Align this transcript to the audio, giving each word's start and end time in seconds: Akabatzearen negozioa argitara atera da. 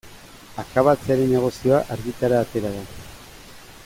Akabatzearen 0.63 1.29
negozioa 1.33 1.81
argitara 1.97 2.41
atera 2.47 2.73
da. 2.79 2.83